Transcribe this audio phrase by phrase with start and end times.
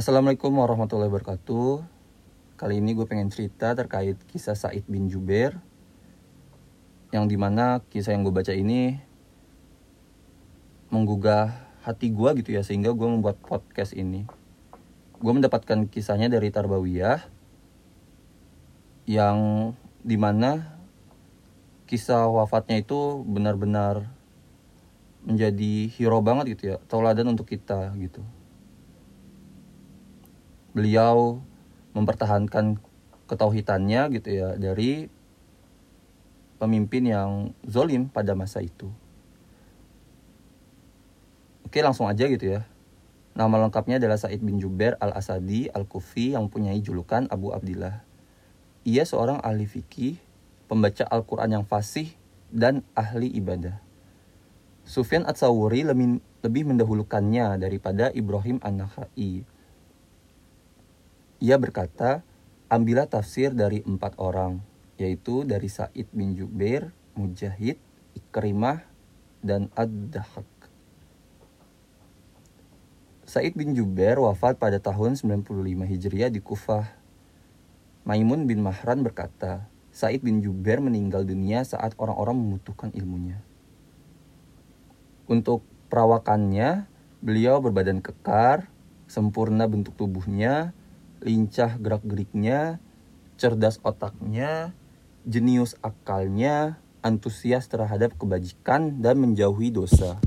[0.00, 1.84] Assalamualaikum warahmatullahi wabarakatuh.
[2.56, 5.60] Kali ini gue pengen cerita terkait kisah Said bin Jubair
[7.12, 8.96] yang di mana kisah yang gue baca ini
[10.88, 11.52] menggugah
[11.84, 14.24] hati gue gitu ya sehingga gue membuat podcast ini.
[15.20, 17.20] Gue mendapatkan kisahnya dari Tarbawiyah
[19.04, 19.36] yang
[20.00, 20.80] di mana
[21.84, 24.08] kisah wafatnya itu benar-benar
[25.28, 28.24] menjadi hero banget gitu ya, tauladan untuk kita gitu.
[30.70, 31.42] Beliau
[31.94, 32.78] mempertahankan
[33.26, 35.06] ketauhidannya gitu ya dari
[36.58, 37.30] pemimpin yang
[37.64, 38.90] zolim pada masa itu.
[41.66, 42.66] Oke langsung aja gitu ya.
[43.38, 48.02] Nama lengkapnya adalah Said bin Jubair al-Asadi al-Kufi yang mempunyai julukan Abu Abdillah.
[48.82, 50.18] Ia seorang ahli fikih,
[50.66, 52.10] pembaca Al-Quran yang fasih,
[52.50, 53.78] dan ahli ibadah.
[54.82, 55.86] Sufyan At-Sawuri
[56.42, 59.46] lebih mendahulukannya daripada Ibrahim An-Nakhai.
[61.40, 62.20] Ia berkata,
[62.68, 64.60] ambillah tafsir dari empat orang,
[65.00, 67.80] yaitu dari Said bin Jubair, Mujahid,
[68.12, 68.84] Ikrimah,
[69.40, 70.44] dan Ad-Dahak.
[73.24, 75.48] Said bin Jubair wafat pada tahun 95
[75.88, 76.92] Hijriah di Kufah.
[78.04, 79.64] Maimun bin Mahran berkata,
[79.96, 83.40] Said bin Jubair meninggal dunia saat orang-orang membutuhkan ilmunya.
[85.24, 86.84] Untuk perawakannya,
[87.24, 88.68] beliau berbadan kekar,
[89.08, 90.76] sempurna bentuk tubuhnya,
[91.20, 92.80] lincah gerak-geriknya,
[93.40, 94.76] cerdas otaknya,
[95.24, 100.20] jenius akalnya, antusias terhadap kebajikan, dan menjauhi dosa.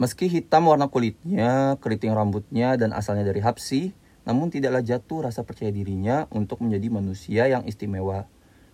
[0.00, 3.92] Meski hitam warna kulitnya, keriting rambutnya, dan asalnya dari Habsi,
[4.24, 8.24] namun tidaklah jatuh rasa percaya dirinya untuk menjadi manusia yang istimewa,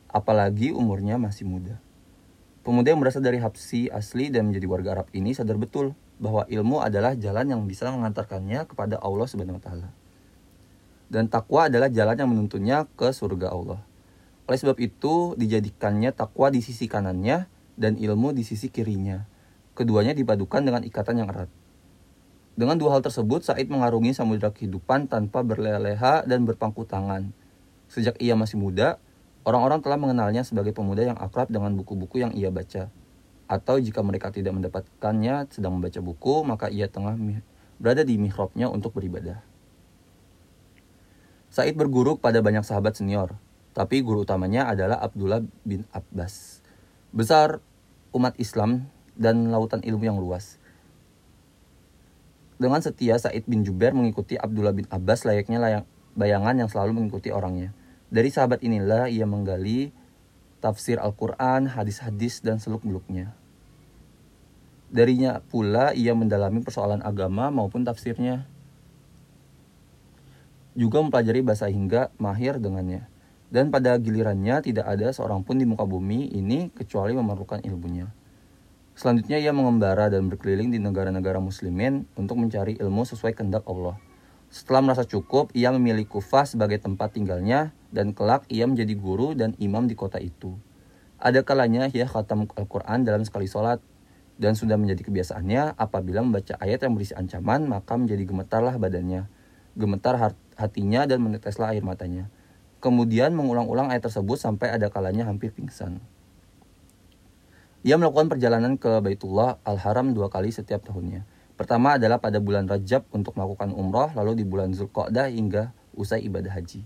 [0.06, 1.82] apalagi umurnya masih muda.
[2.62, 6.80] Pemuda yang berasal dari Habsi asli dan menjadi warga Arab ini sadar betul bahwa ilmu
[6.80, 9.88] adalah jalan yang bisa mengantarkannya kepada Allah Subhanahu wa taala.
[11.06, 13.78] Dan takwa adalah jalan yang menuntunnya ke surga Allah.
[14.46, 17.46] Oleh sebab itu, dijadikannya takwa di sisi kanannya
[17.76, 19.36] dan ilmu di sisi kirinya
[19.76, 21.52] Keduanya dipadukan dengan ikatan yang erat.
[22.56, 27.28] Dengan dua hal tersebut, Said mengarungi samudera kehidupan tanpa berleha-leha dan berpangku tangan.
[27.92, 28.96] Sejak ia masih muda,
[29.44, 32.88] orang-orang telah mengenalnya sebagai pemuda yang akrab dengan buku-buku yang ia baca.
[33.46, 37.14] Atau jika mereka tidak mendapatkannya sedang membaca buku, maka ia tengah
[37.78, 39.38] berada di mihrabnya untuk beribadah.
[41.50, 43.38] Said berguru pada banyak sahabat senior,
[43.72, 46.60] tapi guru utamanya adalah Abdullah bin Abbas.
[47.14, 47.62] Besar
[48.12, 50.60] umat Islam dan lautan ilmu yang luas.
[52.56, 55.84] Dengan setia Said bin Jubair mengikuti Abdullah bin Abbas layaknya layang,
[56.16, 57.76] bayangan yang selalu mengikuti orangnya.
[58.08, 59.92] Dari sahabat inilah ia menggali
[60.60, 63.32] tafsir Al-Quran, hadis-hadis, dan seluk-beluknya.
[64.86, 68.46] Darinya pula ia mendalami persoalan agama maupun tafsirnya.
[70.76, 73.08] Juga mempelajari bahasa hingga mahir dengannya.
[73.46, 78.10] Dan pada gilirannya tidak ada seorang pun di muka bumi ini kecuali memerlukan ilmunya.
[78.96, 84.00] Selanjutnya ia mengembara dan berkeliling di negara-negara muslimin untuk mencari ilmu sesuai kehendak Allah.
[84.48, 89.58] Setelah merasa cukup, ia memilih Kufah sebagai tempat tinggalnya dan kelak ia menjadi guru dan
[89.58, 90.54] imam di kota itu.
[91.16, 93.80] Ada kalanya ia khatam Al-Quran dalam sekali sholat
[94.36, 99.24] dan sudah menjadi kebiasaannya apabila membaca ayat yang berisi ancaman maka menjadi gemetarlah badannya,
[99.74, 102.28] gemetar hatinya dan meneteslah air matanya.
[102.84, 106.04] Kemudian mengulang-ulang ayat tersebut sampai ada kalanya hampir pingsan.
[107.86, 111.24] Ia melakukan perjalanan ke Baitullah Al-Haram dua kali setiap tahunnya.
[111.56, 116.52] Pertama adalah pada bulan Rajab untuk melakukan umroh, lalu di bulan Zulqa'dah hingga usai ibadah
[116.52, 116.84] haji.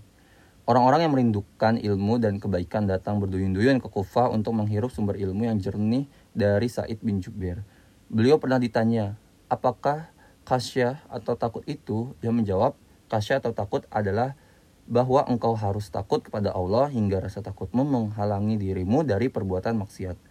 [0.63, 5.59] Orang-orang yang merindukan ilmu dan kebaikan datang berduyun-duyun ke Kufah untuk menghirup sumber ilmu yang
[5.59, 7.67] jernih dari Said bin Jubair.
[8.07, 9.19] Beliau pernah ditanya,
[9.51, 10.07] apakah
[10.47, 12.15] kasyah atau takut itu?
[12.23, 12.79] Dia menjawab,
[13.11, 14.39] kasyah atau takut adalah
[14.87, 20.30] bahwa engkau harus takut kepada Allah hingga rasa takutmu menghalangi dirimu dari perbuatan maksiat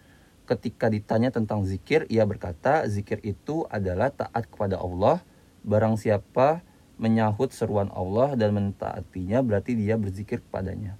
[0.51, 5.23] ketika ditanya tentang zikir, ia berkata, zikir itu adalah taat kepada Allah.
[5.63, 6.59] Barang siapa
[6.99, 10.99] menyahut seruan Allah dan mentaatinya, berarti dia berzikir kepadanya.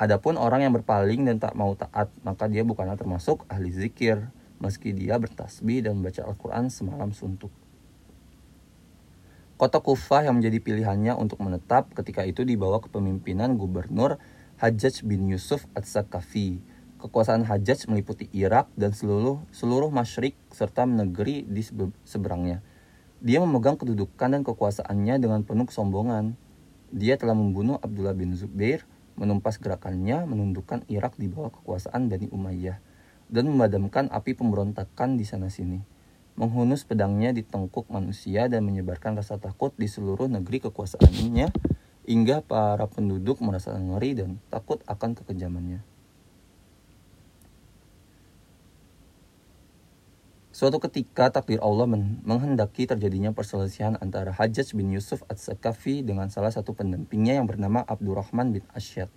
[0.00, 4.96] Adapun orang yang berpaling dan tak mau taat, maka dia bukanlah termasuk ahli zikir, meski
[4.96, 7.52] dia bertasbih dan membaca Al-Quran semalam suntuk.
[9.54, 14.18] Kota Kufah yang menjadi pilihannya untuk menetap ketika itu dibawa kepemimpinan gubernur
[14.58, 16.73] Hajjaj bin Yusuf At-Sakafi
[17.04, 21.60] Kekuasaan Hajjaj meliputi Irak dan seluruh seluruh Masyrik serta negeri di
[22.08, 22.64] seberangnya.
[23.20, 26.32] Dia memegang kedudukan dan kekuasaannya dengan penuh kesombongan.
[26.96, 28.88] Dia telah membunuh Abdullah bin Zubair,
[29.20, 32.80] menumpas gerakannya, menundukkan Irak di bawah kekuasaan Bani Umayyah,
[33.28, 35.84] dan memadamkan api pemberontakan di sana-sini.
[36.34, 41.46] menghunus pedangnya di tengkuk manusia dan menyebarkan rasa takut di seluruh negeri kekuasaannya
[42.10, 45.93] hingga para penduduk merasa ngeri dan takut akan kekejamannya.
[50.54, 51.82] Suatu ketika takdir Allah
[52.22, 58.54] menghendaki terjadinya perselisihan antara Hajjaj bin Yusuf At-Sakafi dengan salah satu pendampingnya yang bernama Abdurrahman
[58.54, 59.10] bin Asyad.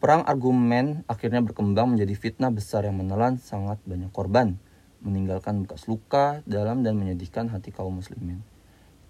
[0.00, 4.56] Perang argumen akhirnya berkembang menjadi fitnah besar yang menelan sangat banyak korban,
[5.04, 8.40] meninggalkan bekas luka dalam dan menyedihkan hati kaum muslimin.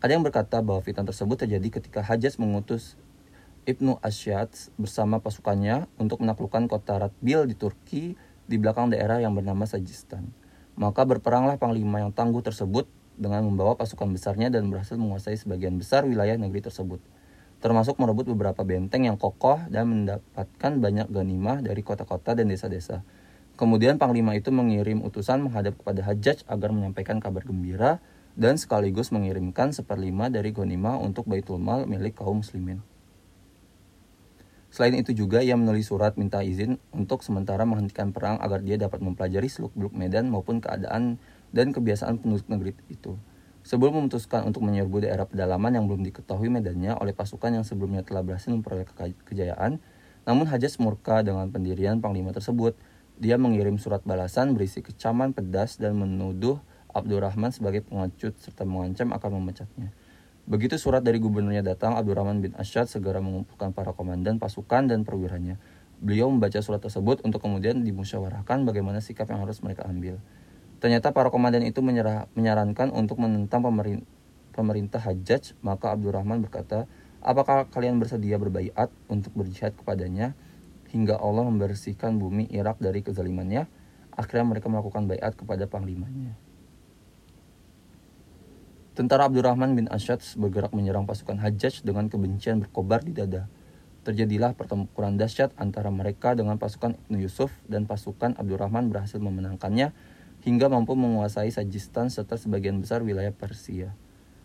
[0.02, 2.98] Ada yang berkata bahwa fitnah tersebut terjadi ketika Hajjaj mengutus
[3.62, 9.70] Ibnu Asyad bersama pasukannya untuk menaklukkan kota Ratbil di Turki di belakang daerah yang bernama
[9.70, 10.41] Sajistan.
[10.76, 12.88] Maka berperanglah panglima yang tangguh tersebut
[13.20, 16.98] dengan membawa pasukan besarnya dan berhasil menguasai sebagian besar wilayah negeri tersebut,
[17.60, 23.04] termasuk merebut beberapa benteng yang kokoh dan mendapatkan banyak ganimah dari kota-kota dan desa-desa.
[23.60, 28.00] Kemudian panglima itu mengirim utusan menghadap kepada Hajjaj agar menyampaikan kabar gembira
[28.32, 32.80] dan sekaligus mengirimkan seperlima dari ganimah untuk Baitul Mal milik kaum muslimin.
[34.72, 39.04] Selain itu juga ia menulis surat minta izin untuk sementara menghentikan perang agar dia dapat
[39.04, 41.20] mempelajari seluk-beluk medan maupun keadaan
[41.52, 43.20] dan kebiasaan penduduk negeri itu.
[43.68, 48.24] Sebelum memutuskan untuk menyerbu daerah pedalaman yang belum diketahui medannya oleh pasukan yang sebelumnya telah
[48.24, 48.88] berhasil memperoleh
[49.28, 49.76] kejayaan,
[50.24, 52.72] namun Hajas murka dengan pendirian panglima tersebut.
[53.20, 56.58] Dia mengirim surat balasan berisi kecaman pedas dan menuduh
[56.96, 59.92] Abdurrahman sebagai pengecut serta mengancam akan memecatnya.
[60.42, 65.62] Begitu surat dari gubernurnya datang, Abdurrahman bin Asyad segera mengumpulkan para komandan pasukan dan perwiranya.
[66.02, 70.18] Beliau membaca surat tersebut untuk kemudian dimusyawarahkan bagaimana sikap yang harus mereka ambil.
[70.82, 74.02] Ternyata para komandan itu menyerah, menyarankan untuk menentang pemerintah,
[74.50, 76.90] pemerintah Hajjaj, maka Abdurrahman berkata,
[77.22, 80.34] Apakah kalian bersedia berbaiat untuk berjihad kepadanya
[80.90, 83.70] hingga Allah membersihkan bumi Irak dari kezalimannya?
[84.10, 86.34] Akhirnya mereka melakukan baiat kepada panglimanya.
[88.92, 93.48] Tentara Abdurrahman bin Asyad bergerak menyerang pasukan Hajjaj dengan kebencian berkobar di dada.
[94.04, 99.96] Terjadilah pertempuran dahsyat antara mereka dengan pasukan Ibnu Yusuf dan pasukan Abdurrahman berhasil memenangkannya
[100.44, 103.96] hingga mampu menguasai Sajistan serta sebagian besar wilayah Persia.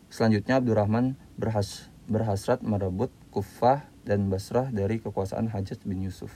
[0.08, 6.32] Selanjutnya Abdurrahman berhas berhasrat merebut Kufah dan Basrah dari kekuasaan Hajjaj bin Yusuf.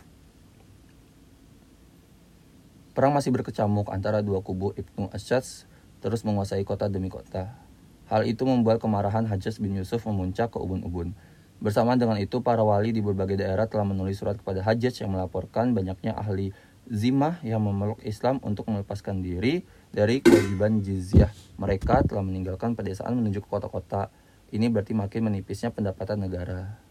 [2.92, 5.48] Perang masih berkecamuk antara dua kubu Ibnu Asyad
[6.04, 7.71] terus menguasai kota demi kota.
[8.12, 11.16] Hal itu membuat kemarahan Hajjaj bin Yusuf memuncak ke ubun-ubun.
[11.64, 15.72] Bersamaan dengan itu, para wali di berbagai daerah telah menulis surat kepada Hajjaj yang melaporkan
[15.72, 16.52] banyaknya ahli
[16.92, 19.64] zimah yang memeluk Islam untuk melepaskan diri
[19.96, 21.32] dari kewajiban jizyah.
[21.56, 24.12] Mereka telah meninggalkan pedesaan menuju ke kota-kota.
[24.52, 26.84] Ini berarti makin menipisnya pendapatan negara.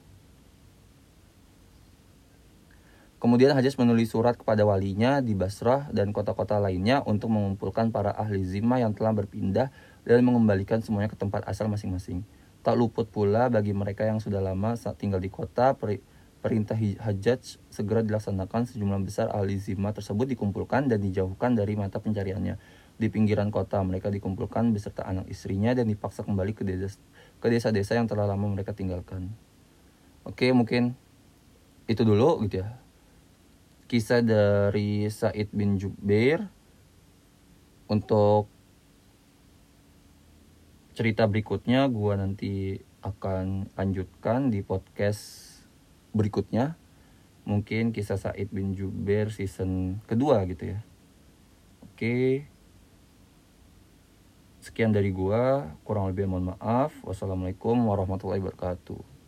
[3.20, 8.40] Kemudian Hajjaj menulis surat kepada walinya di Basrah dan kota-kota lainnya untuk mengumpulkan para ahli
[8.40, 9.68] zimah yang telah berpindah
[10.04, 12.24] dan mengembalikan semuanya ke tempat asal masing-masing.
[12.60, 15.72] Tak luput pula bagi mereka yang sudah lama tinggal di kota,
[16.40, 22.56] perintah hajat segera dilaksanakan sejumlah besar ahli zimah tersebut dikumpulkan dan dijauhkan dari mata pencariannya.
[23.00, 27.00] Di pinggiran kota mereka dikumpulkan beserta anak istrinya dan dipaksa kembali ke desa
[27.40, 29.32] ke desa-desa yang telah lama mereka tinggalkan.
[30.20, 30.92] Oke, mungkin
[31.88, 32.76] itu dulu gitu ya.
[33.88, 36.44] Kisah dari Said bin Jubair
[37.88, 38.52] untuk
[41.00, 42.52] cerita berikutnya gue nanti
[43.00, 45.48] akan lanjutkan di podcast
[46.12, 46.76] berikutnya.
[47.48, 50.84] Mungkin kisah Said bin Jubair season kedua gitu ya.
[51.80, 52.44] Oke.
[54.60, 55.72] Sekian dari gua.
[55.88, 56.92] Kurang lebih mohon maaf.
[57.00, 59.19] Wassalamualaikum warahmatullahi wabarakatuh